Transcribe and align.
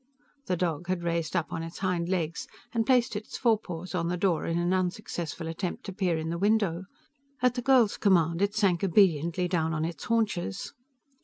The 0.47 0.57
dog 0.57 0.87
had 0.87 1.03
raised 1.03 1.35
up 1.35 1.53
on 1.53 1.61
its 1.61 1.77
hind 1.77 2.09
legs 2.09 2.47
and 2.73 2.87
placed 2.87 3.15
its 3.15 3.37
forepaws 3.37 3.93
on 3.93 4.07
the 4.07 4.17
door 4.17 4.47
in 4.47 4.57
an 4.57 4.73
unsuccessful 4.73 5.47
attempt 5.47 5.83
to 5.83 5.93
peer 5.93 6.17
in 6.17 6.31
the 6.31 6.39
window. 6.39 6.85
At 7.43 7.53
the 7.53 7.61
girl's 7.61 7.97
command, 7.97 8.41
it 8.41 8.55
sank 8.55 8.83
obediently 8.83 9.47
down 9.47 9.75
on 9.75 9.85
its 9.85 10.05
haunches. 10.05 10.73